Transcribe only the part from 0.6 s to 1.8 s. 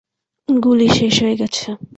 গুলি শেষ হয়ে গেছে।